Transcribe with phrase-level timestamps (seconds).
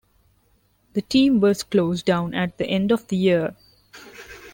[0.93, 3.55] The team was closed down at the end of the year.